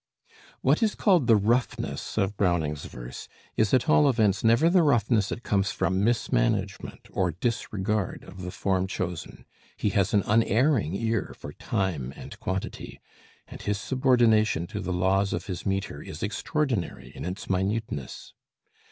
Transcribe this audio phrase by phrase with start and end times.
[0.61, 5.29] What is called the "roughness" of Browning's verse is at all events never the roughness
[5.29, 9.45] that comes from mismanagement or disregard of the form chosen.
[9.77, 12.99] He has an unerring ear for time and quantity;
[13.47, 18.33] and his subordination to the laws of his metre is extraordinary in its minuteness.